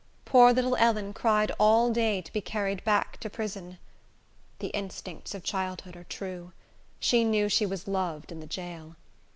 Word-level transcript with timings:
Poor 0.25 0.51
little 0.51 0.75
Ellen 0.77 1.13
cried 1.13 1.51
all 1.59 1.91
day 1.93 2.23
to 2.23 2.33
be 2.33 2.41
carried 2.41 2.83
back 2.83 3.19
to 3.19 3.29
prison. 3.29 3.77
The 4.57 4.69
instincts 4.69 5.35
of 5.35 5.43
childhood 5.43 5.95
are 5.95 6.05
true. 6.05 6.53
She 6.99 7.23
knew 7.23 7.47
she 7.49 7.67
was 7.67 7.87
loved 7.87 8.31
in 8.31 8.39
the 8.39 8.47
jail. 8.47 8.95